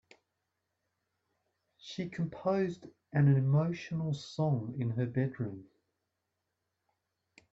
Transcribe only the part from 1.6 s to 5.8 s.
She composed an emotional song in her bedroom.